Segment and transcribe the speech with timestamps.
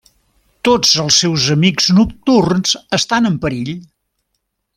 [0.67, 3.71] Tots els seus amics nocturns estan en perill.